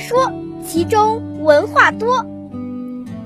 [0.00, 0.32] 说，
[0.66, 2.26] 其中文化多。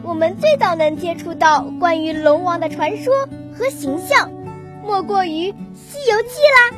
[0.02, 4.30] 我们最早能接触到关于龙王的传说和形象，
[4.84, 6.28] 莫过于《西游记》
[6.74, 6.76] 啦。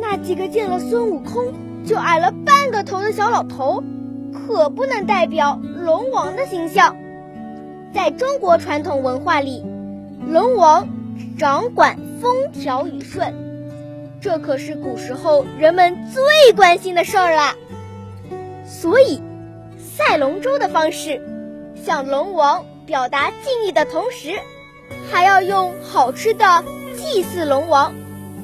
[0.00, 1.54] 那几个见了孙悟空
[1.86, 3.84] 就矮了半个头的小老头，
[4.32, 6.96] 可不能代表龙王的形象。
[7.94, 9.64] 在中国传统文化里，
[10.28, 10.88] 龙王
[11.38, 13.34] 掌管风调雨顺，
[14.20, 17.54] 这可是古时候人们最关心的事儿了。
[18.86, 19.20] 所以，
[19.78, 21.20] 赛龙舟的方式，
[21.74, 24.38] 向龙王表达敬意的同时，
[25.10, 26.62] 还要用好吃的
[26.94, 27.92] 祭祀龙王。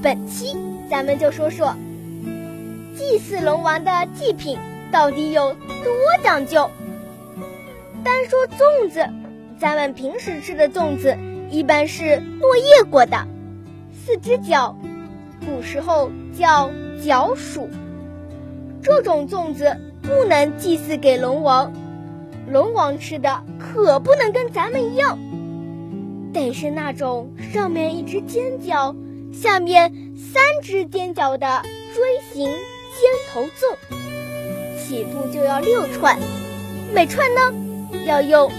[0.03, 0.57] 本期
[0.91, 1.77] 咱们就说说
[2.97, 4.59] 祭祀龙王的祭品
[4.91, 6.69] 到底有多讲究。
[8.03, 9.09] 单说粽子，
[9.61, 11.17] 咱们平时吃的粽子
[11.51, 13.29] 一般是落叶过的，
[13.95, 14.77] 四只角，
[15.47, 16.69] 古时候叫
[17.01, 17.69] 角黍。
[18.83, 19.79] 这种粽子。
[20.03, 21.73] 不能祭祀给龙王，
[22.51, 25.19] 龙王吃的可不能跟咱们一样，
[26.33, 28.95] 得是那种上面一只尖角，
[29.33, 31.63] 下面三只尖角的
[31.95, 33.77] 锥形尖头粽，
[34.79, 36.19] 起步就要六串，
[36.93, 37.41] 每串呢
[38.05, 38.51] 要用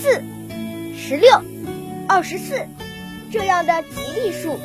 [0.00, 0.22] 四、
[0.96, 1.30] 十六、
[2.08, 2.54] 二十四
[3.30, 4.56] 这样的吉利数，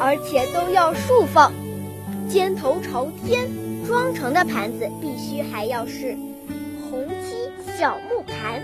[0.00, 1.52] 而且都要竖放，
[2.28, 3.63] 尖头朝天。
[3.86, 6.16] 装成的盘子必须还要是
[6.90, 8.62] 红漆小木盘，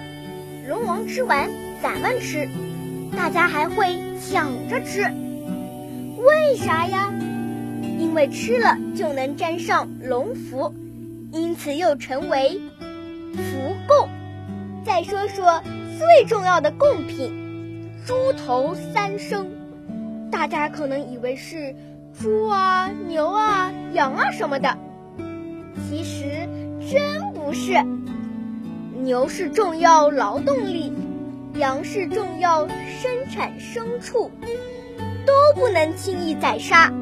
[0.68, 1.50] 龙王吃完
[1.82, 2.48] 咱们吃，
[3.16, 5.02] 大家还会抢着吃。
[5.02, 7.12] 为啥呀？
[7.98, 10.74] 因为吃了就能沾上龙福，
[11.32, 12.60] 因此又称为
[13.34, 14.08] 福贡。
[14.84, 15.62] 再说说
[15.98, 19.46] 最重要的贡品——猪头三牲，
[20.30, 21.74] 大家可能以为是
[22.18, 24.76] 猪啊、牛啊、羊啊什么的。
[25.90, 26.48] 其实
[26.88, 27.74] 真不是，
[29.02, 30.92] 牛是重要劳动力，
[31.56, 34.30] 羊是重要生产牲畜，
[35.26, 36.92] 都不能轻易宰杀。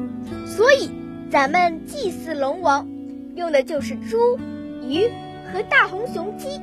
[0.47, 0.89] 所以
[1.29, 2.87] 咱们祭祀龙王，
[3.35, 4.39] 用的就是猪、
[4.81, 5.07] 鱼
[5.53, 6.59] 和大红雄鸡。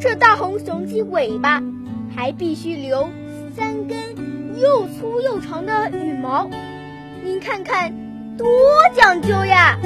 [0.00, 1.60] 这大红雄鸡尾巴
[2.14, 3.08] 还必须留
[3.56, 3.98] 三根
[4.60, 6.48] 又粗又长的羽毛，
[7.24, 7.92] 您看看
[8.38, 8.46] 多
[8.94, 9.76] 讲究呀！